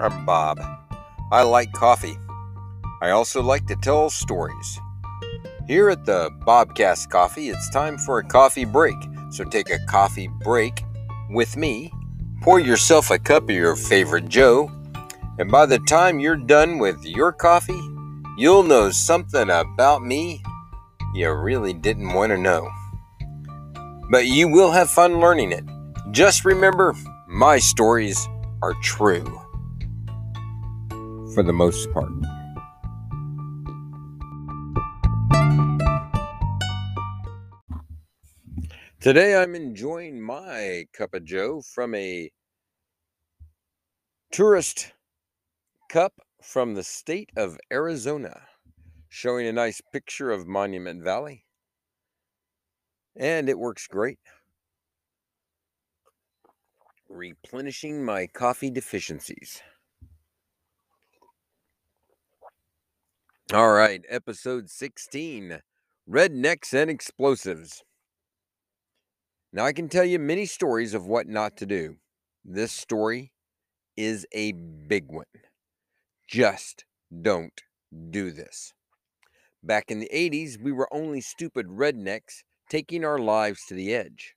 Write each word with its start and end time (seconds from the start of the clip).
I'm 0.00 0.24
Bob. 0.24 0.58
I 1.30 1.42
like 1.42 1.72
coffee. 1.72 2.16
I 3.02 3.10
also 3.10 3.42
like 3.42 3.66
to 3.66 3.76
tell 3.76 4.08
stories. 4.08 4.80
Here 5.66 5.90
at 5.90 6.06
the 6.06 6.30
Bobcast 6.46 7.10
Coffee, 7.10 7.50
it's 7.50 7.68
time 7.70 7.98
for 7.98 8.18
a 8.18 8.24
coffee 8.24 8.64
break. 8.64 8.96
So 9.30 9.44
take 9.44 9.70
a 9.70 9.78
coffee 9.86 10.28
break 10.42 10.82
with 11.28 11.56
me, 11.56 11.92
pour 12.42 12.58
yourself 12.58 13.10
a 13.10 13.18
cup 13.18 13.44
of 13.44 13.50
your 13.50 13.76
favorite 13.76 14.28
Joe, 14.28 14.72
and 15.38 15.50
by 15.50 15.66
the 15.66 15.78
time 15.80 16.18
you're 16.18 16.36
done 16.36 16.78
with 16.78 17.04
your 17.04 17.30
coffee, 17.30 17.80
you'll 18.38 18.62
know 18.62 18.90
something 18.90 19.50
about 19.50 20.02
me 20.02 20.42
you 21.12 21.30
really 21.32 21.72
didn't 21.72 22.12
want 22.12 22.30
to 22.30 22.38
know. 22.38 22.70
But 24.10 24.26
you 24.26 24.48
will 24.48 24.70
have 24.70 24.90
fun 24.90 25.20
learning 25.20 25.52
it. 25.52 25.64
Just 26.10 26.44
remember, 26.44 26.94
my 27.28 27.58
stories 27.58 28.28
are 28.62 28.74
true. 28.82 29.39
For 31.34 31.44
the 31.44 31.52
most 31.52 31.92
part. 31.92 32.10
Today 39.00 39.36
I'm 39.36 39.54
enjoying 39.54 40.20
my 40.20 40.86
cup 40.92 41.14
of 41.14 41.24
joe 41.24 41.62
from 41.62 41.94
a 41.94 42.32
tourist 44.32 44.92
cup 45.88 46.14
from 46.42 46.74
the 46.74 46.82
state 46.82 47.30
of 47.36 47.58
Arizona, 47.72 48.40
showing 49.08 49.46
a 49.46 49.52
nice 49.52 49.80
picture 49.92 50.32
of 50.32 50.48
Monument 50.48 51.02
Valley. 51.02 51.44
And 53.16 53.48
it 53.48 53.58
works 53.58 53.86
great. 53.86 54.18
Replenishing 57.08 58.04
my 58.04 58.26
coffee 58.26 58.70
deficiencies. 58.70 59.62
All 63.52 63.72
right, 63.72 64.04
episode 64.08 64.70
16 64.70 65.60
Rednecks 66.08 66.72
and 66.72 66.88
Explosives. 66.88 67.82
Now, 69.52 69.64
I 69.64 69.72
can 69.72 69.88
tell 69.88 70.04
you 70.04 70.20
many 70.20 70.46
stories 70.46 70.94
of 70.94 71.08
what 71.08 71.26
not 71.26 71.56
to 71.56 71.66
do. 71.66 71.96
This 72.44 72.70
story 72.70 73.32
is 73.96 74.24
a 74.32 74.52
big 74.52 75.06
one. 75.08 75.24
Just 76.28 76.84
don't 77.22 77.60
do 78.10 78.30
this. 78.30 78.72
Back 79.64 79.90
in 79.90 79.98
the 79.98 80.10
80s, 80.14 80.56
we 80.62 80.70
were 80.70 80.88
only 80.94 81.20
stupid 81.20 81.66
rednecks 81.66 82.44
taking 82.68 83.04
our 83.04 83.18
lives 83.18 83.64
to 83.66 83.74
the 83.74 83.92
edge. 83.92 84.36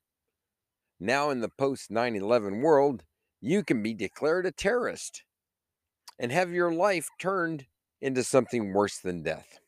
Now, 0.99 1.29
in 1.29 1.41
the 1.41 1.51
post 1.55 1.91
9 1.91 2.15
11 2.15 2.61
world, 2.61 3.03
you 3.39 3.63
can 3.63 3.83
be 3.83 3.93
declared 3.93 4.47
a 4.47 4.51
terrorist 4.51 5.21
and 6.17 6.31
have 6.31 6.51
your 6.51 6.73
life 6.73 7.09
turned 7.19 7.67
into 8.03 8.23
something 8.23 8.73
worse 8.73 8.99
than 8.99 9.23
death. 9.23 9.59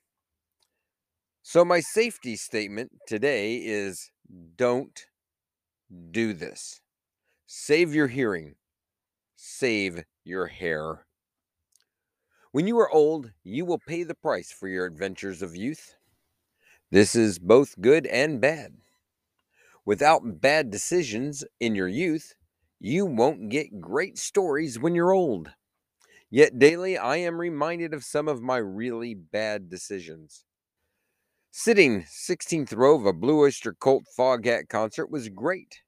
So, 1.42 1.64
my 1.64 1.80
safety 1.80 2.36
statement 2.36 2.92
today 3.08 3.58
is 3.58 4.12
don't 4.56 5.06
do 6.12 6.34
this. 6.34 6.82
Save 7.46 7.96
your 7.96 8.08
hearing, 8.08 8.56
save 9.36 10.04
your 10.24 10.48
hair. 10.48 11.06
When 12.52 12.68
you 12.68 12.78
are 12.80 12.90
old, 12.90 13.32
you 13.44 13.66
will 13.66 13.80
pay 13.80 14.04
the 14.04 14.16
price 14.16 14.52
for 14.52 14.68
your 14.68 14.86
adventures 14.86 15.42
of 15.42 15.56
youth. 15.56 15.96
This 16.92 17.16
is 17.16 17.40
both 17.40 17.80
good 17.80 18.06
and 18.08 18.42
bad. 18.42 18.78
Without 19.86 20.42
bad 20.42 20.72
decisions 20.72 21.44
in 21.60 21.76
your 21.76 21.88
youth, 21.88 22.34
you 22.80 23.06
won't 23.06 23.50
get 23.50 23.80
great 23.80 24.18
stories 24.18 24.80
when 24.80 24.96
you're 24.96 25.14
old. 25.14 25.52
Yet 26.30 26.60
daily 26.60 26.98
I 26.98 27.18
am 27.18 27.40
reminded 27.40 27.94
of 27.94 28.04
some 28.04 28.28
of 28.28 28.42
my 28.42 28.58
really 28.58 29.14
bad 29.14 29.70
decisions. 29.70 30.44
Sitting 31.52 32.04
16th 32.04 32.76
row 32.76 32.96
of 32.96 33.06
a 33.06 33.14
Blue 33.14 33.40
Oyster 33.42 33.74
Cult 33.74 34.06
Foghat 34.18 34.68
concert 34.68 35.10
was 35.10 35.30
great, 35.30 35.82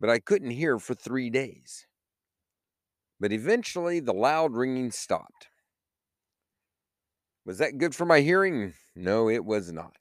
but 0.00 0.10
I 0.10 0.18
couldn't 0.18 0.50
hear 0.50 0.78
for 0.78 0.94
three 0.94 1.30
days. 1.30 1.86
But 3.18 3.32
eventually 3.32 4.00
the 4.00 4.12
loud 4.12 4.54
ringing 4.54 4.90
stopped. 4.90 5.48
Was 7.44 7.58
that 7.58 7.78
good 7.78 7.94
for 7.94 8.04
my 8.04 8.20
hearing? 8.20 8.74
No, 8.94 9.28
it 9.28 9.44
was 9.44 9.72
not. 9.72 9.96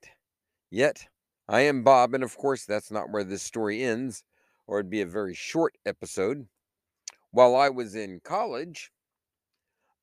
Yet, 0.70 1.08
I 1.48 1.62
am 1.62 1.84
Bob, 1.84 2.14
and 2.14 2.24
of 2.24 2.36
course, 2.36 2.66
that's 2.66 2.92
not 2.92 3.12
where 3.12 3.24
this 3.24 3.44
story 3.44 3.84
ends, 3.84 4.24
or 4.68 4.80
it'd 4.80 4.90
be 4.90 5.02
a 5.02 5.06
very 5.06 5.34
short 5.34 5.76
episode. 5.86 6.48
While 7.32 7.56
I 7.56 7.70
was 7.70 7.96
in 7.96 8.20
college, 8.24 8.92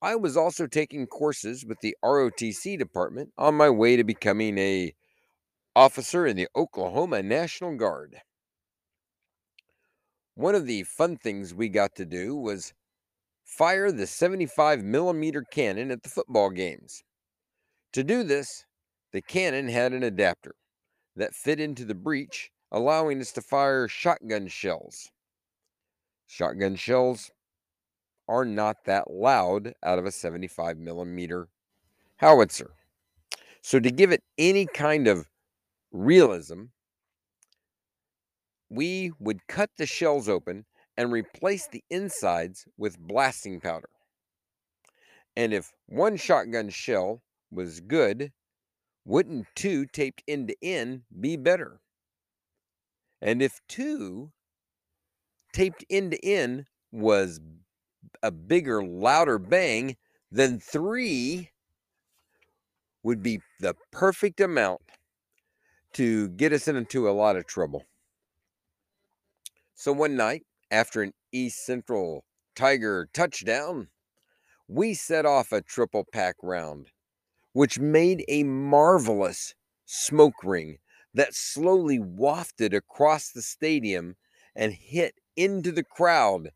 I 0.01 0.15
was 0.15 0.37
also 0.37 0.67
taking 0.67 1.07
courses 1.07 1.65
with 1.65 1.81
the 1.81 1.97
ROTC 2.05 2.79
department 2.79 3.33
on 3.37 3.57
my 3.57 3.69
way 3.69 3.97
to 3.97 4.05
becoming 4.05 4.57
a 4.59 4.95
officer 5.75 6.27
in 6.27 6.37
the 6.37 6.49
Oklahoma 6.55 7.23
National 7.23 7.77
Guard. 7.77 8.21
One 10.35 10.55
of 10.55 10.67
the 10.67 10.85
fun 10.85 11.17
things 11.17 11.53
we 11.53 11.69
got 11.69 11.97
to 11.97 12.05
do 12.05 12.37
was 12.37 12.75
fire 13.45 13.91
the 13.91 14.07
75 14.07 14.85
millimeter 14.85 15.43
cannon 15.43 15.91
at 15.91 16.05
the 16.05 16.09
football 16.09 16.51
games. 16.51 17.03
To 17.93 18.05
do 18.05 18.23
this, 18.23 18.67
the 19.13 19.23
cannon 19.23 19.69
had 19.69 19.93
an 19.93 20.05
adapter 20.05 20.55
that 21.17 21.35
fit 21.35 21.59
into 21.59 21.85
the 21.85 21.97
breech, 21.97 22.51
allowing 22.71 23.21
us 23.21 23.33
to 23.33 23.43
fire 23.43 23.89
shotgun 23.89 24.47
shells. 24.47 25.11
Shotgun 26.29 26.77
shells 26.77 27.33
are 28.29 28.45
not 28.45 28.85
that 28.85 29.11
loud 29.11 29.75
out 29.83 29.99
of 29.99 30.07
a 30.07 30.13
75 30.13 30.79
millimeter 30.79 31.49
howitzer. 32.17 32.71
So, 33.63 33.81
to 33.81 33.91
give 33.91 34.13
it 34.13 34.23
any 34.37 34.67
kind 34.67 35.09
of 35.09 35.29
realism, 35.91 36.65
we 38.71 39.13
would 39.19 39.47
cut 39.49 39.71
the 39.79 39.87
shells 39.87 40.29
open 40.29 40.67
and 40.97 41.13
replace 41.13 41.67
the 41.67 41.85
insides 41.91 42.67
with 42.77 42.99
blasting 42.99 43.61
powder. 43.61 43.89
And 45.37 45.55
if 45.55 45.73
one 45.87 46.17
shotgun 46.17 46.69
shell 46.71 47.23
was 47.51 47.81
good, 47.81 48.33
wouldn't 49.05 49.47
two 49.55 49.87
taped 49.87 50.23
end 50.29 50.49
to 50.49 50.57
end 50.63 51.03
be 51.21 51.37
better? 51.37 51.81
And 53.23 53.41
if 53.41 53.61
two 53.69 54.33
taped 55.53 55.85
end 55.89 56.13
to 56.13 56.25
end 56.25 56.67
was 56.93 57.41
a 58.23 58.31
bigger, 58.31 58.83
louder 58.83 59.39
bang, 59.39 59.97
then 60.31 60.59
three 60.59 61.51
would 63.03 63.23
be 63.23 63.41
the 63.61 63.75
perfect 63.91 64.41
amount 64.41 64.83
to 65.95 66.29
get 66.29 66.53
us 66.53 66.69
into 66.69 67.09
a 67.09 67.13
lot 67.13 67.37
of 67.37 67.47
trouble. 67.47 67.85
So 69.75 69.93
one 69.93 70.17
night, 70.17 70.45
after 70.71 71.03
an 71.03 71.15
East 71.33 71.65
Central 71.65 72.25
Tiger 72.55 73.09
touchdown, 73.15 73.89
we 74.67 74.93
set 74.95 75.25
off 75.25 75.53
a 75.53 75.63
triple 75.63 76.05
pack 76.13 76.37
round, 76.43 76.91
which 77.53 77.79
made 77.79 78.25
a 78.29 78.43
marvelous 78.43 79.55
smoke 79.87 80.45
ring 80.45 80.79
that 81.15 81.35
slowly 81.35 81.99
wafted 81.99 82.75
across 82.75 83.31
the 83.31 83.43
stadium 83.43 84.17
and 84.55 84.73
hit 84.73 85.15
into 85.37 85.73
the 85.73 85.85
crowd 85.85 86.51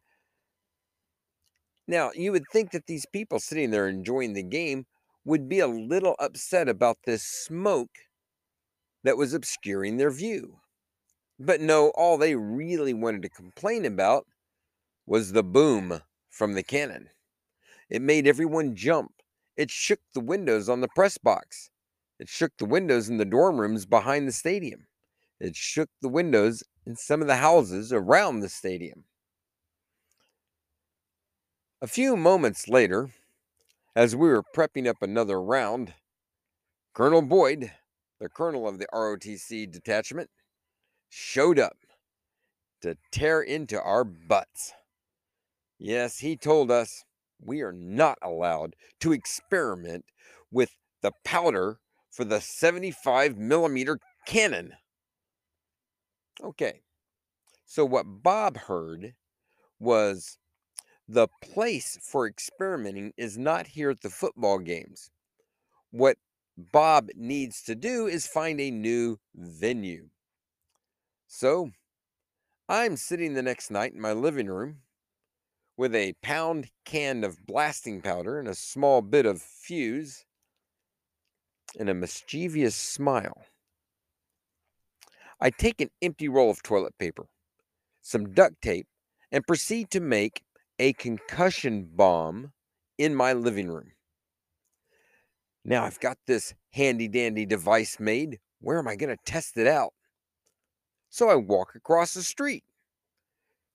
now, 1.86 2.10
you 2.14 2.32
would 2.32 2.44
think 2.52 2.70
that 2.70 2.86
these 2.86 3.06
people 3.06 3.40
sitting 3.40 3.70
there 3.70 3.88
enjoying 3.88 4.34
the 4.34 4.42
game 4.42 4.86
would 5.24 5.48
be 5.48 5.60
a 5.60 5.66
little 5.66 6.16
upset 6.18 6.68
about 6.68 6.98
this 7.04 7.22
smoke 7.22 7.90
that 9.04 9.16
was 9.16 9.34
obscuring 9.34 9.96
their 9.96 10.10
view. 10.10 10.58
But 11.38 11.60
no, 11.60 11.88
all 11.90 12.18
they 12.18 12.36
really 12.36 12.94
wanted 12.94 13.22
to 13.22 13.28
complain 13.28 13.84
about 13.84 14.26
was 15.06 15.32
the 15.32 15.42
boom 15.42 16.00
from 16.30 16.54
the 16.54 16.62
cannon. 16.62 17.08
It 17.90 18.00
made 18.00 18.26
everyone 18.26 18.76
jump. 18.76 19.12
It 19.56 19.70
shook 19.70 20.00
the 20.14 20.20
windows 20.20 20.68
on 20.68 20.80
the 20.80 20.88
press 20.94 21.18
box. 21.18 21.70
It 22.18 22.28
shook 22.28 22.52
the 22.56 22.64
windows 22.64 23.08
in 23.08 23.16
the 23.16 23.24
dorm 23.24 23.60
rooms 23.60 23.86
behind 23.86 24.28
the 24.28 24.32
stadium. 24.32 24.86
It 25.40 25.56
shook 25.56 25.90
the 26.00 26.08
windows 26.08 26.62
in 26.86 26.94
some 26.94 27.20
of 27.20 27.26
the 27.26 27.36
houses 27.36 27.92
around 27.92 28.40
the 28.40 28.48
stadium. 28.48 29.04
A 31.82 31.88
few 31.88 32.16
moments 32.16 32.68
later, 32.68 33.10
as 33.96 34.14
we 34.14 34.28
were 34.28 34.44
prepping 34.54 34.86
up 34.86 35.02
another 35.02 35.42
round, 35.42 35.94
Colonel 36.94 37.22
Boyd, 37.22 37.72
the 38.20 38.28
colonel 38.28 38.68
of 38.68 38.78
the 38.78 38.86
ROTC 38.94 39.68
detachment, 39.68 40.30
showed 41.08 41.58
up 41.58 41.78
to 42.82 42.96
tear 43.10 43.42
into 43.42 43.82
our 43.82 44.04
butts. 44.04 44.72
Yes, 45.76 46.20
he 46.20 46.36
told 46.36 46.70
us 46.70 47.02
we 47.44 47.62
are 47.62 47.72
not 47.72 48.16
allowed 48.22 48.76
to 49.00 49.12
experiment 49.12 50.04
with 50.52 50.70
the 51.02 51.10
powder 51.24 51.80
for 52.12 52.24
the 52.24 52.40
75 52.40 53.36
millimeter 53.36 53.98
cannon. 54.24 54.74
Okay, 56.44 56.82
so 57.66 57.84
what 57.84 58.22
Bob 58.22 58.56
heard 58.56 59.14
was 59.80 60.38
The 61.08 61.28
place 61.42 61.98
for 62.00 62.26
experimenting 62.26 63.12
is 63.16 63.36
not 63.36 63.66
here 63.66 63.90
at 63.90 64.00
the 64.00 64.10
football 64.10 64.58
games. 64.58 65.10
What 65.90 66.16
Bob 66.56 67.10
needs 67.14 67.62
to 67.62 67.74
do 67.74 68.06
is 68.06 68.26
find 68.26 68.60
a 68.60 68.70
new 68.70 69.18
venue. 69.34 70.08
So 71.26 71.70
I'm 72.68 72.96
sitting 72.96 73.34
the 73.34 73.42
next 73.42 73.70
night 73.70 73.92
in 73.92 74.00
my 74.00 74.12
living 74.12 74.46
room 74.46 74.78
with 75.76 75.94
a 75.94 76.14
pound 76.22 76.68
can 76.84 77.24
of 77.24 77.46
blasting 77.46 78.00
powder 78.02 78.38
and 78.38 78.48
a 78.48 78.54
small 78.54 79.02
bit 79.02 79.26
of 79.26 79.42
fuse 79.42 80.24
and 81.78 81.88
a 81.88 81.94
mischievous 81.94 82.76
smile. 82.76 83.44
I 85.40 85.50
take 85.50 85.80
an 85.80 85.90
empty 86.00 86.28
roll 86.28 86.50
of 86.50 86.62
toilet 86.62 86.96
paper, 86.98 87.26
some 88.00 88.32
duct 88.32 88.62
tape, 88.62 88.86
and 89.32 89.46
proceed 89.46 89.90
to 89.90 90.00
make 90.00 90.42
a 90.82 90.92
concussion 90.94 91.88
bomb 91.94 92.50
in 92.98 93.14
my 93.14 93.32
living 93.32 93.68
room. 93.68 93.92
Now 95.64 95.84
I've 95.84 96.00
got 96.00 96.18
this 96.26 96.54
handy 96.72 97.06
dandy 97.06 97.46
device 97.46 98.00
made. 98.00 98.40
Where 98.60 98.80
am 98.80 98.88
I 98.88 98.96
going 98.96 99.16
to 99.16 99.24
test 99.24 99.56
it 99.56 99.68
out? 99.68 99.92
So 101.08 101.30
I 101.30 101.36
walk 101.36 101.76
across 101.76 102.14
the 102.14 102.22
street 102.24 102.64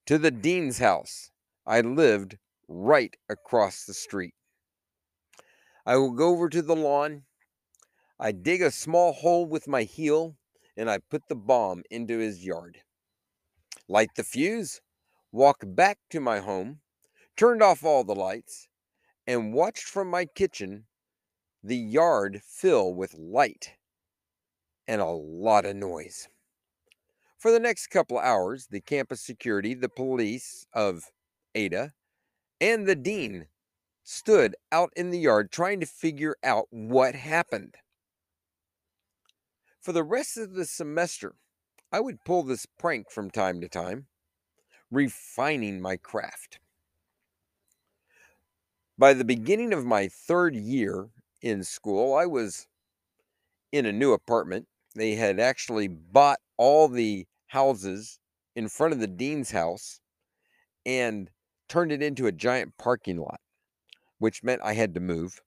to 0.06 0.18
the 0.18 0.32
dean's 0.32 0.80
house. 0.80 1.32
I 1.66 1.80
lived 1.80 2.38
right 2.68 3.16
across 3.30 3.86
the 3.86 3.94
street. 3.94 4.34
I 5.86 5.96
will 5.96 6.12
go 6.12 6.28
over 6.32 6.50
to 6.50 6.62
the 6.62 6.76
lawn. 6.76 7.24
I 8.20 8.34
dig 8.34 8.62
a 8.62 8.70
small 8.70 9.14
hole 9.14 9.46
with 9.46 9.66
my 9.66 9.84
heel 9.84 10.36
and 10.76 10.90
I 10.90 11.00
put 11.10 11.30
the 11.30 11.36
bomb 11.36 11.84
into 11.90 12.18
his 12.18 12.44
yard. 12.44 12.80
Light 13.88 14.10
the 14.18 14.26
fuse, 14.26 14.82
walk 15.32 15.60
back 15.64 16.00
to 16.10 16.20
my 16.20 16.40
home, 16.40 16.82
turned 17.38 17.64
off 17.64 17.84
all 17.84 18.04
the 18.04 18.16
lights, 18.16 18.68
and 19.26 19.54
watched 19.54 19.86
from 19.86 20.10
my 20.10 20.26
kitchen 20.26 20.86
the 21.64 21.78
yard 21.78 22.42
fill 22.44 22.94
with 22.94 23.14
light 23.14 23.74
and 24.88 25.02
a 25.02 25.06
lot 25.06 25.66
of 25.66 25.76
noise. 25.76 26.28
For 27.38 27.52
the 27.52 27.60
next 27.60 27.88
couple 27.88 28.18
hours, 28.18 28.68
the 28.68 28.82
campus 28.82 29.22
security, 29.22 29.74
the 29.74 29.90
police 29.90 30.66
of 30.74 31.12
Ada, 31.54 31.94
and 32.60 32.88
the 32.88 32.96
dean 32.96 33.48
stood 34.04 34.56
out 34.72 34.92
in 34.96 35.12
the 35.12 35.20
yard 35.20 35.52
trying 35.52 35.80
to 35.82 35.86
figure 35.86 36.36
out 36.44 36.68
what 36.72 37.14
happened. 37.14 37.76
For 39.82 39.92
the 39.92 40.04
rest 40.04 40.38
of 40.38 40.54
the 40.54 40.66
semester, 40.66 41.36
I 41.92 42.00
would 42.00 42.24
pull 42.26 42.44
this 42.44 42.66
prank 42.66 43.12
from 43.12 43.30
time 43.30 43.62
to 43.62 43.70
time, 43.70 44.08
refining 44.90 45.80
my 45.80 45.98
craft. 45.98 46.60
By 48.98 49.14
the 49.14 49.26
beginning 49.26 49.74
of 49.74 49.86
my 49.86 50.08
third 50.08 50.56
year 50.56 51.10
in 51.42 51.64
school, 51.64 52.14
I 52.14 52.26
was 52.28 52.68
in 53.72 53.86
a 53.86 53.92
new 53.94 54.12
apartment. 54.14 54.68
They 54.96 55.16
had 55.16 55.40
actually 55.40 55.88
bought 55.88 56.40
all 56.58 56.88
the 56.90 57.28
houses 57.48 58.20
in 58.56 58.68
front 58.68 58.94
of 58.94 59.00
the 59.00 59.08
dean's 59.08 59.52
house 59.52 60.02
and 60.86 61.32
turned 61.70 61.92
it 61.92 62.04
into 62.04 62.28
a 62.28 62.32
giant 62.34 62.78
parking 62.78 63.18
lot, 63.18 63.42
which 64.20 64.44
meant 64.44 64.62
I 64.64 64.74
had 64.74 64.94
to 64.96 65.02
move. 65.02 65.42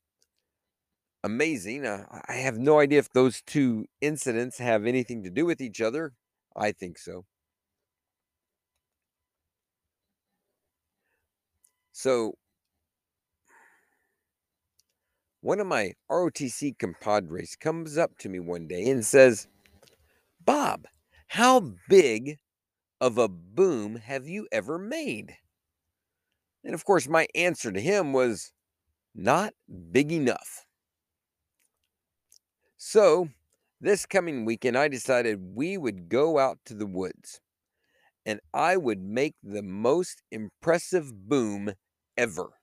Amazing. 1.25 1.87
Uh, 1.87 2.05
I 2.29 2.35
have 2.35 2.59
no 2.59 2.79
idea 2.79 2.99
if 2.99 3.11
those 3.11 3.41
two 3.43 3.87
incidents 4.03 4.59
have 4.59 4.85
anything 4.87 5.23
to 5.23 5.31
do 5.31 5.47
with 5.47 5.61
each 5.61 5.81
other. 5.81 6.13
I 6.57 6.73
think 6.73 6.99
so. 6.99 7.25
So, 11.93 12.35
one 15.41 15.61
of 15.61 15.67
my 15.67 15.93
ROTC 16.11 16.79
compadres 16.79 17.57
comes 17.57 17.97
up 17.97 18.19
to 18.19 18.29
me 18.29 18.39
one 18.39 18.67
day 18.67 18.89
and 18.91 19.05
says, 19.05 19.49
Bob, 20.45 20.87
how 21.29 21.73
big 21.89 22.39
of 23.01 23.17
a 23.17 23.29
boom 23.29 23.97
have 23.97 24.29
you 24.29 24.47
ever 24.53 24.79
made? 24.79 25.37
And 26.63 26.75
of 26.75 26.85
course, 26.85 27.09
my 27.09 27.27
answer 27.35 27.73
to 27.73 27.81
him 27.81 28.13
was 28.13 28.53
not 29.15 29.55
big 29.91 30.13
enough. 30.13 30.67
So, 32.77 33.29
this 33.81 34.05
coming 34.05 34.45
weekend, 34.45 34.77
I 34.77 34.89
decided 34.89 35.55
we 35.55 35.79
would 35.79 36.09
go 36.09 36.39
out 36.39 36.59
to 36.67 36.75
the 36.75 36.87
woods 36.87 37.41
and 38.27 38.41
I 38.53 38.77
would 38.77 39.01
make 39.01 39.35
the 39.43 39.63
most 39.63 40.23
impressive 40.31 41.29
boom 41.29 41.73
ever. 42.17 42.60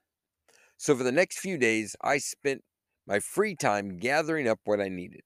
So, 0.78 0.96
for 0.96 1.04
the 1.04 1.12
next 1.12 1.40
few 1.40 1.58
days, 1.58 1.96
I 2.02 2.20
spent 2.20 2.64
my 3.08 3.20
free 3.20 3.56
time 3.56 3.98
gathering 3.98 4.48
up 4.48 4.60
what 4.64 4.80
I 4.80 4.90
needed. 4.90 5.22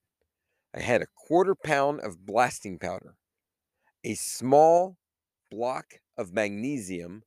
I 0.74 0.80
had 0.80 1.01
a 1.01 1.07
quarter 1.27 1.56
pound 1.56 2.00
of 2.00 2.25
blasting 2.25 2.80
powder, 2.80 3.15
a 4.03 4.13
small 4.13 4.95
block 5.50 5.95
of 6.18 6.33
magnesium, 6.33 7.24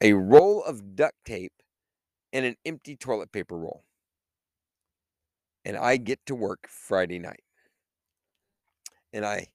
a 0.00 0.14
roll 0.14 0.64
of 0.64 0.96
duct 0.96 1.14
tape, 1.24 1.52
and 2.32 2.44
an 2.44 2.56
empty 2.66 2.96
toilet 2.96 3.30
paper 3.30 3.56
roll. 3.56 3.84
And 5.64 5.76
I 5.76 5.96
get 5.96 6.26
to 6.26 6.34
work 6.34 6.66
Friday 6.68 7.20
night. 7.20 7.44
And 9.12 9.24
I 9.24 9.46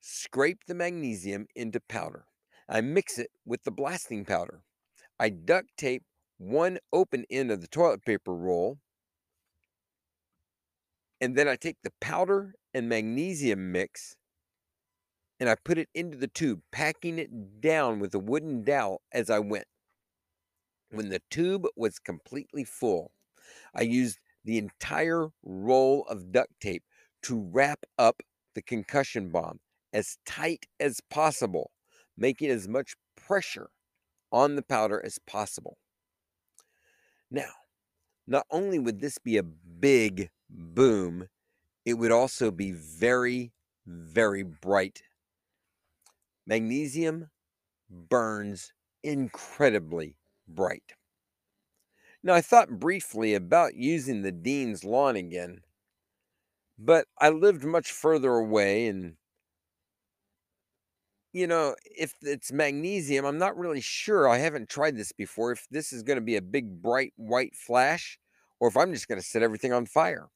scrape 0.00 0.66
the 0.66 0.74
magnesium 0.74 1.46
into 1.56 1.80
powder. 1.80 2.26
I 2.68 2.82
mix 2.82 3.18
it 3.18 3.30
with 3.46 3.64
the 3.64 3.70
blasting 3.70 4.26
powder. 4.26 4.60
I 5.18 5.30
duct 5.30 5.68
tape 5.78 6.04
one 6.42 6.78
open 6.92 7.24
end 7.30 7.50
of 7.50 7.60
the 7.60 7.68
toilet 7.68 8.04
paper 8.04 8.34
roll. 8.34 8.78
And 11.20 11.36
then 11.36 11.46
I 11.46 11.54
take 11.54 11.76
the 11.84 11.92
powder 12.00 12.54
and 12.74 12.88
magnesium 12.88 13.70
mix 13.70 14.16
and 15.38 15.48
I 15.48 15.56
put 15.64 15.78
it 15.78 15.88
into 15.94 16.16
the 16.16 16.28
tube, 16.28 16.60
packing 16.70 17.18
it 17.18 17.60
down 17.60 17.98
with 17.98 18.14
a 18.14 18.18
wooden 18.18 18.62
dowel 18.62 19.02
as 19.12 19.30
I 19.30 19.38
went. 19.38 19.66
When 20.90 21.08
the 21.08 21.20
tube 21.30 21.66
was 21.76 21.98
completely 21.98 22.64
full, 22.64 23.12
I 23.74 23.82
used 23.82 24.18
the 24.44 24.58
entire 24.58 25.28
roll 25.42 26.04
of 26.08 26.32
duct 26.32 26.52
tape 26.60 26.84
to 27.22 27.40
wrap 27.52 27.80
up 27.98 28.22
the 28.54 28.62
concussion 28.62 29.30
bomb 29.30 29.58
as 29.92 30.18
tight 30.26 30.66
as 30.78 31.00
possible, 31.10 31.70
making 32.16 32.50
as 32.50 32.68
much 32.68 32.94
pressure 33.16 33.70
on 34.30 34.56
the 34.56 34.62
powder 34.62 35.02
as 35.04 35.18
possible. 35.26 35.78
Now, 37.32 37.50
not 38.26 38.46
only 38.50 38.78
would 38.78 39.00
this 39.00 39.18
be 39.18 39.38
a 39.38 39.42
big 39.42 40.30
boom, 40.48 41.28
it 41.84 41.94
would 41.94 42.12
also 42.12 42.52
be 42.52 42.70
very, 42.72 43.52
very 43.86 44.44
bright 44.44 45.02
Magnesium 46.46 47.30
burns 47.88 48.72
incredibly 49.02 50.16
bright. 50.48 50.94
Now, 52.22 52.34
I 52.34 52.40
thought 52.40 52.80
briefly 52.80 53.34
about 53.34 53.74
using 53.74 54.22
the 54.22 54.32
Dean's 54.32 54.84
lawn 54.84 55.16
again, 55.16 55.62
but 56.78 57.06
I 57.18 57.30
lived 57.30 57.64
much 57.64 57.92
further 57.92 58.32
away. 58.32 58.86
And, 58.86 59.16
you 61.32 61.46
know, 61.46 61.74
if 61.84 62.14
it's 62.22 62.52
magnesium, 62.52 63.24
I'm 63.24 63.38
not 63.38 63.56
really 63.56 63.80
sure. 63.80 64.28
I 64.28 64.38
haven't 64.38 64.68
tried 64.68 64.96
this 64.96 65.12
before. 65.12 65.52
If 65.52 65.66
this 65.70 65.92
is 65.92 66.02
going 66.02 66.18
to 66.18 66.24
be 66.24 66.36
a 66.36 66.42
big, 66.42 66.82
bright 66.82 67.12
white 67.16 67.54
flash, 67.56 68.18
or 68.60 68.68
if 68.68 68.76
I'm 68.76 68.92
just 68.92 69.08
going 69.08 69.20
to 69.20 69.26
set 69.26 69.42
everything 69.42 69.72
on 69.72 69.86
fire. 69.86 70.28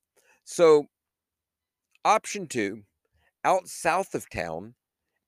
So, 0.44 0.86
option 2.04 2.46
two 2.46 2.82
out 3.44 3.68
south 3.68 4.14
of 4.14 4.28
town, 4.30 4.74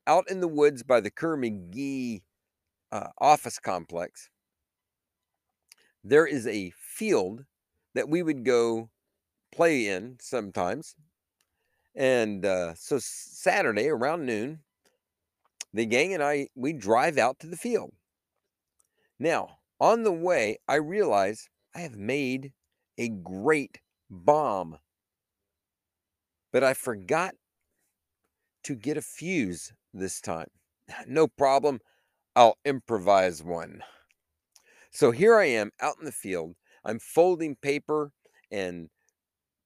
out 0.07 0.29
in 0.31 0.41
the 0.41 0.49
woods 0.49 0.83
by 0.83 1.01
the 1.01 1.11
Kerr 1.11 1.37
McGee 1.37 2.23
uh, 2.91 3.09
office 3.19 3.59
complex, 3.59 4.31
there 6.03 6.27
is 6.27 6.47
a 6.47 6.73
field 6.77 7.45
that 7.95 8.09
we 8.09 8.23
would 8.23 8.45
go 8.45 8.91
play 9.53 9.87
in 9.87 10.17
sometimes. 10.21 10.95
And 11.95 12.45
uh, 12.45 12.75
so 12.75 12.99
Saturday 13.01 13.89
around 13.89 14.25
noon, 14.25 14.61
the 15.73 15.87
gang 15.87 16.15
and 16.15 16.23
I, 16.23 16.49
we 16.55 16.73
drive 16.73 17.19
out 17.19 17.39
to 17.41 17.47
the 17.47 17.57
field. 17.57 17.93
Now, 19.19 19.59
on 19.81 20.03
the 20.03 20.13
way, 20.13 20.59
I 20.69 20.77
realize 20.77 21.49
I 21.75 21.81
have 21.81 21.97
made 21.97 22.53
a 22.97 23.09
great 23.09 23.81
bomb, 24.11 24.79
but 26.53 26.65
I 26.65 26.75
forgot 26.75 27.35
to 28.65 28.75
get 28.75 28.97
a 28.97 29.03
fuse 29.03 29.73
this 29.93 30.21
time. 30.21 30.49
No 31.07 31.27
problem. 31.27 31.81
I'll 32.35 32.59
improvise 32.65 33.43
one. 33.43 33.83
So 34.91 35.11
here 35.11 35.37
I 35.37 35.47
am 35.47 35.71
out 35.81 35.97
in 35.99 36.05
the 36.05 36.13
field. 36.13 36.55
I'm 36.85 36.99
folding 36.99 37.57
paper 37.57 38.13
and 38.51 38.89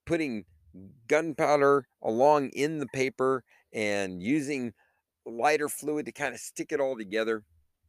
putting 0.07 0.45
gunpowder 1.07 1.87
along 2.03 2.49
in 2.51 2.79
the 2.79 2.87
paper 2.87 3.45
and 3.73 4.23
using 4.23 4.73
lighter 5.27 5.69
fluid 5.69 6.07
to 6.07 6.13
kind 6.13 6.35
of 6.35 6.41
stick 6.41 6.73
it 6.73 6.81
all 6.81 6.97
together. 6.97 7.45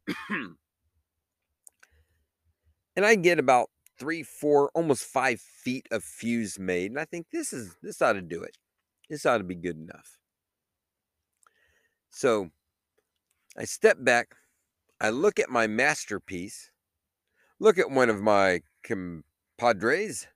And 2.96 3.04
I 3.04 3.16
get 3.16 3.38
about 3.38 3.70
three, 3.98 4.22
four, 4.22 4.70
almost 4.74 5.04
five 5.04 5.40
feet 5.40 5.86
of 5.90 6.04
fuse 6.04 6.58
made. 6.58 6.90
And 6.90 7.00
I 7.00 7.04
think 7.04 7.26
this 7.32 7.52
is 7.52 7.76
this 7.82 8.00
ought 8.00 8.14
to 8.14 8.22
do 8.22 8.42
it. 8.42 8.56
This 9.10 9.26
ought 9.26 9.38
to 9.38 9.44
be 9.44 9.54
good 9.54 9.76
enough. 9.76 10.18
So 12.10 12.50
I 13.56 13.64
step 13.64 13.98
back, 14.00 14.36
I 15.00 15.10
look 15.10 15.38
at 15.40 15.50
my 15.50 15.66
masterpiece, 15.66 16.70
look 17.58 17.78
at 17.78 17.90
one 17.90 18.08
of 18.08 18.22
my 18.22 18.60
compadres, 18.84 20.28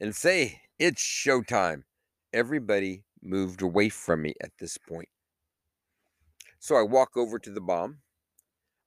and 0.00 0.14
say, 0.14 0.62
It's 0.78 1.02
showtime. 1.02 1.84
Everybody 2.32 3.04
moved 3.22 3.60
away 3.60 3.90
from 3.90 4.22
me 4.22 4.34
at 4.42 4.52
this 4.58 4.78
point. 4.78 5.08
So 6.62 6.76
I 6.76 6.82
walk 6.82 7.16
over 7.16 7.40
to 7.40 7.50
the 7.50 7.60
bomb. 7.60 7.98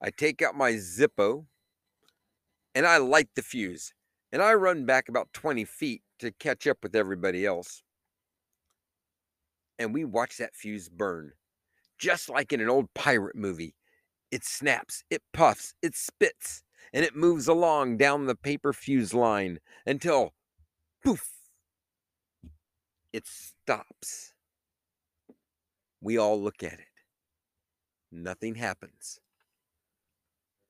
I 0.01 0.09
take 0.09 0.41
out 0.41 0.55
my 0.55 0.71
Zippo 0.71 1.45
and 2.73 2.87
I 2.87 2.95
light 2.99 3.27
the 3.35 3.41
fuse. 3.41 3.93
And 4.31 4.41
I 4.41 4.53
run 4.53 4.85
back 4.85 5.09
about 5.09 5.33
20 5.33 5.65
feet 5.65 6.01
to 6.19 6.31
catch 6.31 6.67
up 6.67 6.77
with 6.81 6.95
everybody 6.95 7.45
else. 7.45 7.83
And 9.77 9.93
we 9.93 10.05
watch 10.05 10.37
that 10.37 10.55
fuse 10.55 10.87
burn 10.87 11.33
just 11.97 12.29
like 12.29 12.53
in 12.53 12.61
an 12.61 12.69
old 12.69 12.93
pirate 12.93 13.35
movie. 13.35 13.75
It 14.31 14.45
snaps, 14.45 15.03
it 15.09 15.21
puffs, 15.33 15.73
it 15.81 15.95
spits, 15.97 16.63
and 16.93 17.03
it 17.03 17.13
moves 17.13 17.49
along 17.49 17.97
down 17.97 18.25
the 18.25 18.35
paper 18.35 18.71
fuse 18.71 19.13
line 19.13 19.59
until 19.85 20.33
poof, 21.03 21.29
it 23.11 23.27
stops. 23.27 24.31
We 25.99 26.17
all 26.17 26.41
look 26.41 26.63
at 26.63 26.73
it. 26.73 26.94
Nothing 28.15 28.55
happens. 28.55 29.19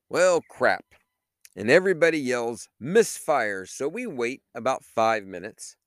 Well, 0.10 0.42
crap. 0.50 0.86
And 1.56 1.70
everybody 1.70 2.20
yells, 2.20 2.68
misfire. 2.80 3.66
So 3.66 3.88
we 3.88 4.08
wait 4.08 4.42
about 4.54 4.84
five 4.84 5.26
minutes. 5.26 5.78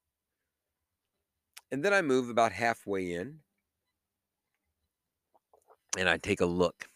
And 1.70 1.84
then 1.84 1.92
I 1.92 2.00
move 2.00 2.30
about 2.30 2.52
halfway 2.52 3.12
in 3.12 3.40
and 5.98 6.08
I 6.08 6.16
take 6.16 6.40
a 6.40 6.46
look. 6.46 6.88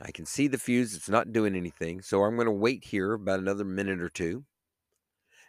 I 0.00 0.10
can 0.10 0.26
see 0.26 0.46
the 0.46 0.58
fuse, 0.58 0.94
it's 0.94 1.08
not 1.08 1.32
doing 1.32 1.56
anything. 1.56 2.02
So 2.02 2.22
I'm 2.22 2.36
going 2.36 2.46
to 2.46 2.52
wait 2.52 2.84
here 2.84 3.14
about 3.14 3.40
another 3.40 3.64
minute 3.64 4.00
or 4.00 4.10
two. 4.10 4.44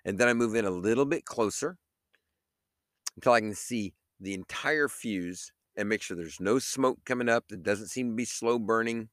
And 0.06 0.18
then 0.18 0.30
I 0.30 0.34
move 0.34 0.56
in 0.56 0.66
a 0.66 0.72
little 0.72 1.06
bit 1.06 1.26
closer 1.26 1.78
until 3.16 3.34
I 3.34 3.42
can 3.42 3.54
see 3.54 3.94
the 4.20 4.34
entire 4.34 4.88
fuse 4.88 5.52
and 5.78 5.88
make 5.88 6.02
sure 6.02 6.18
there's 6.18 6.42
no 6.42 6.60
smoke 6.60 7.00
coming 7.06 7.30
up. 7.30 7.48
that 7.50 7.64
doesn't 7.64 7.88
seem 7.88 8.10
to 8.10 8.16
be 8.16 8.26
slow 8.26 8.58
burning. 8.58 9.10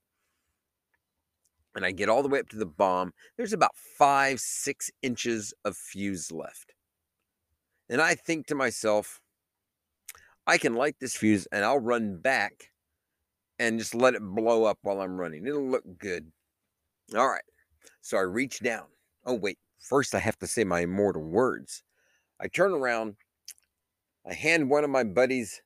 And 1.77 1.85
I 1.85 1.91
get 1.91 2.09
all 2.09 2.23
the 2.23 2.29
way 2.29 2.39
up 2.41 2.49
to 2.51 2.57
the 2.57 2.67
bomb. 2.67 3.13
There's 3.37 3.53
about 3.53 3.77
five, 3.99 4.41
six 4.41 4.91
inches 5.03 5.53
of 5.65 5.77
fuse 5.77 6.33
left. 6.33 6.73
And 7.89 8.01
I 8.01 8.15
think 8.15 8.47
to 8.47 8.55
myself, 8.55 9.21
I 10.47 10.57
can 10.57 10.75
light 10.75 10.97
this 11.01 11.17
fuse 11.17 11.47
and 11.53 11.65
I'll 11.65 11.79
run 11.79 12.19
back 12.19 12.71
and 13.59 13.79
just 13.79 13.95
let 13.95 14.15
it 14.15 14.23
blow 14.23 14.65
up 14.65 14.79
while 14.83 15.01
I'm 15.01 15.19
running. 15.19 15.47
It'll 15.47 15.69
look 15.69 15.85
good. 15.99 16.31
All 17.15 17.29
right. 17.29 17.43
So 18.01 18.17
I 18.17 18.23
reach 18.23 18.61
down. 18.61 18.87
Oh, 19.27 19.35
wait. 19.35 19.59
First, 19.79 20.15
I 20.15 20.19
have 20.19 20.39
to 20.39 20.47
say 20.47 20.65
my 20.65 20.81
immortal 20.81 21.23
words. 21.23 21.83
I 22.41 22.49
turn 22.49 22.73
around. 22.73 23.17
I 24.27 24.33
hand 24.33 24.71
one 24.71 24.85
of 24.85 24.91
my 24.91 25.05
buddies 25.05 25.61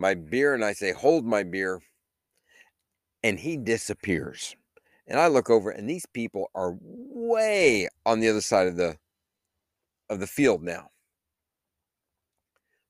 my 0.00 0.14
beer 0.14 0.54
and 0.54 0.64
I 0.64 0.72
say, 0.72 0.92
Hold 0.92 1.26
my 1.26 1.42
beer. 1.42 1.82
And 3.22 3.38
he 3.38 3.58
disappears. 3.58 4.56
And 5.06 5.20
I 5.20 5.26
look 5.26 5.50
over 5.50 5.70
and 5.70 5.88
these 5.88 6.06
people 6.06 6.50
are 6.54 6.78
way 6.80 7.86
on 8.06 8.20
the 8.20 8.28
other 8.28 8.40
side 8.40 8.66
of 8.66 8.76
the 8.76 8.96
of 10.08 10.18
the 10.18 10.26
field 10.26 10.62
now. 10.62 10.88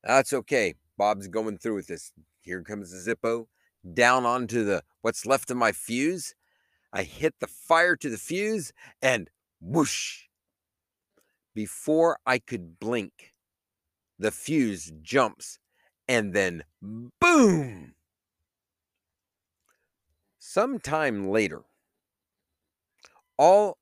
That's 0.03 0.31
okay. 0.31 0.75
Bob's 0.97 1.27
going 1.27 1.57
through 1.57 1.75
with 1.75 1.87
this. 1.87 2.13
Here 2.39 2.63
comes 2.63 2.91
the 2.91 3.15
Zippo 3.15 3.47
down 3.93 4.25
onto 4.25 4.63
the 4.63 4.83
what's 5.01 5.25
left 5.25 5.51
of 5.51 5.57
my 5.57 5.73
fuse. 5.73 6.33
I 6.93 7.03
hit 7.03 7.35
the 7.39 7.47
fire 7.47 7.97
to 7.97 8.09
the 8.09 8.17
fuse 8.17 8.71
and 9.01 9.29
whoosh. 9.59 10.23
Before 11.53 12.19
I 12.25 12.39
could 12.39 12.79
blink, 12.79 13.33
the 14.17 14.31
fuse 14.31 14.93
jumps 15.01 15.59
and 16.11 16.33
then 16.33 16.63
boom. 17.21 17.93
Sometime 20.37 21.29
later, 21.29 21.61
all 23.37 23.77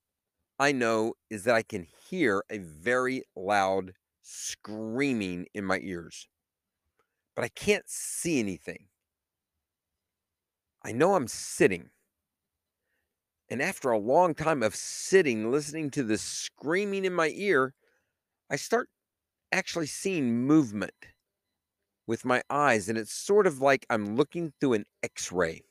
I 0.60 0.72
know 0.72 1.16
is 1.30 1.44
that 1.46 1.56
I 1.56 1.64
can 1.64 1.88
hear 2.10 2.44
a 2.50 2.60
very 2.60 3.24
loud 3.36 3.94
screaming 4.22 5.48
in 5.54 5.66
my 5.66 5.80
ears 5.82 6.28
but 7.40 7.46
I 7.46 7.50
can't 7.56 7.88
see 7.88 8.38
anything. 8.38 8.88
I 10.84 10.92
know 10.92 11.16
I'm 11.16 11.30
sitting. 11.30 11.90
And 13.50 13.62
after 13.62 13.92
a 13.92 13.98
long 13.98 14.36
time 14.36 14.62
of 14.62 14.76
sitting, 14.76 15.50
listening 15.50 15.90
to 15.92 16.04
the 16.04 16.18
screaming 16.18 17.06
in 17.06 17.14
my 17.14 17.32
ear, 17.34 17.76
I 18.50 18.58
start 18.58 18.90
actually 19.54 19.86
seeing 19.86 20.46
movement 20.46 20.92
with 22.10 22.26
my 22.26 22.42
eyes. 22.50 22.90
And 22.90 22.98
it's 22.98 23.14
sort 23.14 23.46
of 23.46 23.62
like 23.62 23.86
I'm 23.88 24.16
looking 24.16 24.52
through 24.60 24.74
an 24.74 24.86
x 25.04 25.32
ray. 25.32 25.62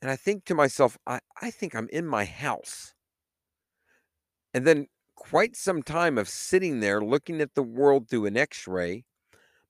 And 0.00 0.08
I 0.08 0.14
think 0.14 0.44
to 0.44 0.54
myself, 0.54 0.96
I, 1.08 1.18
I 1.42 1.50
think 1.50 1.74
I'm 1.74 1.88
in 1.92 2.06
my 2.06 2.24
house. 2.24 2.94
And 4.54 4.64
then 4.64 4.86
quite 5.16 5.56
some 5.56 5.82
time 5.82 6.18
of 6.18 6.28
sitting 6.28 6.78
there 6.78 7.00
looking 7.00 7.40
at 7.40 7.54
the 7.54 7.64
world 7.64 8.08
through 8.08 8.26
an 8.26 8.36
x 8.36 8.68
ray, 8.68 9.06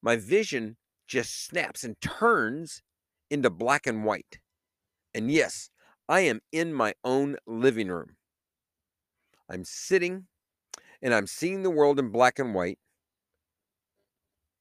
my 0.03 0.17
vision 0.17 0.77
just 1.09 1.47
snaps 1.47 1.83
and 1.83 1.99
turns 2.03 2.83
into 3.31 3.49
black 3.49 3.87
and 3.87 4.05
white. 4.05 4.39
And 5.15 5.31
yes, 5.31 5.71
I 6.11 6.21
am 6.21 6.41
in 6.53 6.75
my 6.75 6.93
own 7.05 7.37
living 7.47 7.89
room. 7.89 8.17
I'm 9.49 9.65
sitting 9.65 10.27
and 11.01 11.15
I'm 11.15 11.27
seeing 11.27 11.63
the 11.63 11.71
world 11.71 11.99
in 11.99 12.11
black 12.11 12.39
and 12.39 12.55
white, 12.55 12.79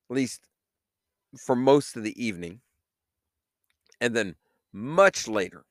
at 0.10 0.16
least 0.16 0.42
for 1.38 1.56
most 1.56 1.96
of 1.96 2.04
the 2.04 2.24
evening. 2.24 2.62
And 4.02 4.16
then 4.16 4.36
much 4.74 5.28
later, 5.28 5.66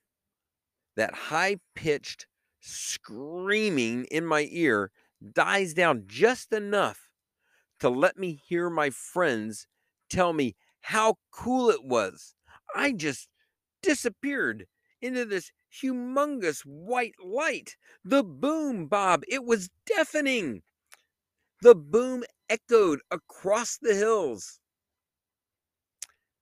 that 0.97 1.14
high 1.14 1.57
pitched 1.75 2.26
screaming 2.61 4.04
in 4.11 4.26
my 4.26 4.49
ear 4.50 4.90
dies 5.33 5.75
down 5.75 6.04
just 6.07 6.52
enough 6.52 7.09
to 7.80 7.88
let 7.88 8.16
me 8.18 8.40
hear 8.47 8.68
my 8.68 8.90
friends 8.90 9.66
tell 10.11 10.33
me 10.33 10.57
how 10.80 11.16
cool 11.30 11.71
it 11.71 11.85
was. 11.85 12.35
I 12.75 12.92
just 12.92 13.28
disappeared 13.83 14.66
into 15.00 15.25
this 15.25 15.52
humongous 15.73 16.61
white 16.62 17.14
light. 17.25 17.76
The 18.04 18.25
boom, 18.25 18.87
Bob, 18.87 19.23
it 19.28 19.45
was 19.45 19.71
deafening. 19.87 20.62
The 21.62 21.75
boom 21.75 22.25
echoed 22.49 23.00
across 23.11 23.78
the 23.81 23.95
hills. 23.95 24.61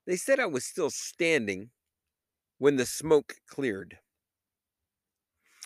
They 0.07 0.17
said 0.17 0.39
I 0.39 0.47
was 0.47 0.65
still 0.65 0.91
standing 0.91 1.71
when 2.59 2.77
the 2.77 2.87
smoke 2.87 3.35
cleared. 3.49 3.99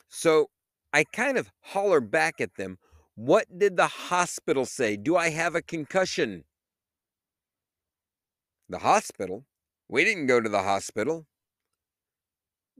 So 0.09 0.47
I 0.93 1.05
kind 1.05 1.39
of 1.39 1.51
holler 1.61 2.01
back 2.01 2.41
at 2.41 2.57
them 2.57 2.79
what 3.23 3.59
did 3.59 3.77
the 3.77 3.87
hospital 3.87 4.65
say? 4.65 4.97
Do 4.97 5.15
I 5.15 5.29
have 5.29 5.55
a 5.55 5.61
concussion? 5.61 6.45
The 8.71 8.79
hospital? 8.79 9.45
We 9.89 10.05
didn't 10.05 10.27
go 10.27 10.41
to 10.41 10.49
the 10.49 10.63
hospital. 10.63 11.27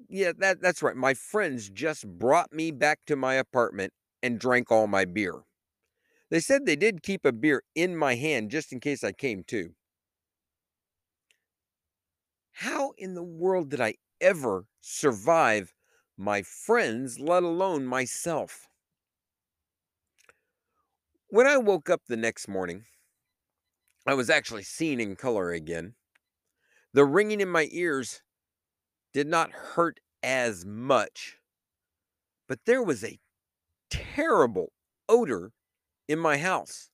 Yeah, 0.09 0.33
that, 0.39 0.63
that's 0.63 0.83
right. 0.83 0.97
My 0.97 1.13
friends 1.13 1.69
just 1.69 2.09
brought 2.09 2.55
me 2.55 2.71
back 2.71 3.01
to 3.07 3.17
my 3.17 3.35
apartment 3.35 3.93
and 4.23 4.39
drank 4.41 4.71
all 4.71 4.87
my 4.87 5.05
beer. 5.05 5.43
They 6.31 6.41
said 6.41 6.65
they 6.65 6.77
did 6.77 7.03
keep 7.03 7.25
a 7.25 7.33
beer 7.33 7.65
in 7.75 7.97
my 7.97 8.15
hand 8.15 8.51
just 8.51 8.73
in 8.73 8.79
case 8.79 9.03
I 9.03 9.13
came 9.13 9.43
to. 9.49 9.75
How 12.53 12.93
in 12.97 13.15
the 13.15 13.23
world 13.23 13.71
did 13.71 13.81
I 13.81 13.95
ever 14.21 14.67
survive 14.81 15.75
my 16.17 16.43
friends, 16.43 17.19
let 17.19 17.43
alone 17.43 17.85
myself? 17.85 18.69
When 21.29 21.47
I 21.47 21.57
woke 21.57 21.91
up 21.91 22.03
the 22.07 22.17
next 22.17 22.49
morning, 22.49 22.85
I 24.07 24.15
was 24.15 24.31
actually 24.31 24.63
seen 24.63 25.01
in 25.01 25.17
color 25.17 25.51
again. 25.51 25.95
The 26.93 27.05
ringing 27.05 27.41
in 27.41 27.49
my 27.49 27.69
ears 27.73 28.23
did 29.13 29.27
not 29.27 29.51
hurt 29.53 30.01
as 30.23 30.65
much, 30.65 31.39
but 32.49 32.61
there 32.67 32.83
was 32.83 33.03
a 33.03 33.19
terrible 33.91 34.73
odor 35.09 35.53
in 36.11 36.19
my 36.19 36.39
house. 36.39 36.91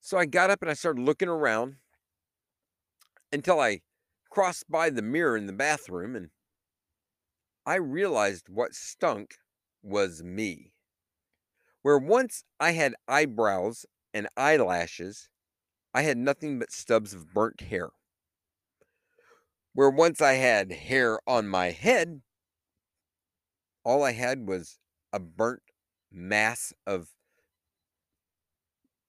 So 0.00 0.18
I 0.18 0.24
got 0.26 0.50
up 0.50 0.62
and 0.62 0.70
I 0.70 0.74
started 0.74 1.00
looking 1.00 1.28
around 1.28 1.76
until 3.30 3.60
I 3.60 3.82
crossed 4.30 4.68
by 4.68 4.90
the 4.90 5.00
mirror 5.00 5.36
in 5.36 5.46
the 5.46 5.52
bathroom 5.52 6.16
and 6.16 6.30
I 7.64 7.76
realized 7.76 8.48
what 8.48 8.74
stunk 8.74 9.36
was 9.80 10.24
me. 10.24 10.72
Where 11.82 11.96
once 11.96 12.42
I 12.58 12.72
had 12.72 12.96
eyebrows 13.06 13.86
and 14.12 14.26
eyelashes, 14.36 15.28
I 15.94 16.02
had 16.02 16.18
nothing 16.18 16.58
but 16.58 16.72
stubs 16.72 17.14
of 17.14 17.32
burnt 17.32 17.60
hair. 17.60 17.90
Where 19.72 19.90
once 19.90 20.20
I 20.20 20.32
had 20.32 20.72
hair 20.72 21.20
on 21.28 21.46
my 21.46 21.70
head, 21.70 22.22
all 23.84 24.02
I 24.02 24.12
had 24.12 24.48
was 24.48 24.80
a 25.12 25.20
burnt 25.20 25.62
mass 26.10 26.72
of 26.84 27.10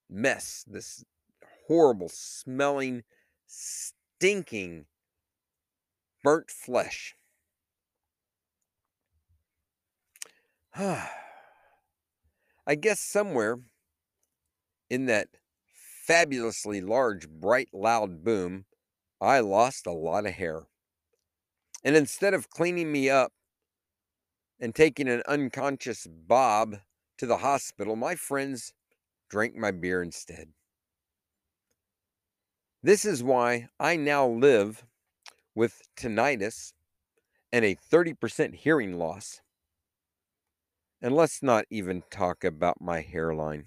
mess, 0.08 0.64
this 0.66 1.04
horrible 1.66 2.08
smelling, 2.08 3.04
stinking 3.46 4.86
burnt 6.22 6.50
flesh. 6.50 7.14
I 10.76 11.08
guess 12.74 13.00
somewhere 13.00 13.58
in 14.90 15.06
that 15.06 15.28
fabulously 16.06 16.80
large, 16.80 17.28
bright, 17.28 17.68
loud 17.72 18.22
boom, 18.22 18.66
I 19.20 19.40
lost 19.40 19.86
a 19.86 19.92
lot 19.92 20.26
of 20.26 20.34
hair. 20.34 20.66
And 21.84 21.96
instead 21.96 22.34
of 22.34 22.50
cleaning 22.50 22.92
me 22.92 23.08
up 23.08 23.32
and 24.60 24.74
taking 24.74 25.08
an 25.08 25.22
unconscious 25.26 26.06
Bob 26.06 26.76
to 27.18 27.26
the 27.26 27.38
hospital, 27.38 27.96
my 27.96 28.14
friends 28.14 28.74
drank 29.28 29.56
my 29.56 29.70
beer 29.70 30.02
instead. 30.02 30.48
This 32.82 33.04
is 33.04 33.22
why 33.22 33.68
I 33.80 33.96
now 33.96 34.26
live 34.26 34.84
with 35.54 35.82
tinnitus 35.96 36.72
and 37.52 37.64
a 37.64 37.74
30% 37.74 38.54
hearing 38.54 38.98
loss. 38.98 39.40
And 41.00 41.14
let's 41.14 41.42
not 41.42 41.64
even 41.70 42.02
talk 42.10 42.44
about 42.44 42.80
my 42.80 43.00
hairline. 43.00 43.66